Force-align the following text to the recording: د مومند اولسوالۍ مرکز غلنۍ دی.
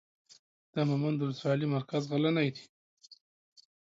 د 0.73 0.75
مومند 0.89 1.19
اولسوالۍ 1.21 1.67
مرکز 1.75 2.03
غلنۍ 2.11 2.49
دی. 2.55 2.65